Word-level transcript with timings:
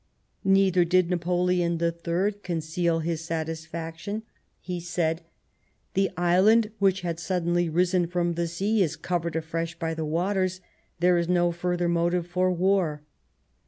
Neither 0.43 0.83
did 0.83 1.11
Napoleon 1.11 1.79
III 1.79 2.31
conceal 2.41 3.01
his 3.01 3.21
satisfaction. 3.21 4.23
He 4.59 4.79
said:" 4.79 5.21
The 5.93 6.09
island 6.17 6.71
which 6.79 7.01
had 7.01 7.19
suddenly 7.19 7.69
risen 7.69 8.07
from 8.07 8.33
the 8.33 8.47
sea 8.47 8.81
is 8.81 8.95
covered 8.95 9.35
afresh 9.35 9.77
by 9.77 9.93
the 9.93 10.03
waters; 10.03 10.59
there 10.99 11.19
is 11.19 11.29
no 11.29 11.51
further 11.51 11.87
motive 11.87 12.25
for 12.25 12.51
war." 12.51 13.03